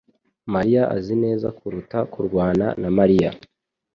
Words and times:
mariya 0.53 0.81
azi 0.95 1.15
neza 1.23 1.47
kuruta 1.57 1.97
kurwana 2.11 2.65
na 2.81 2.89
Mariya 2.97 3.29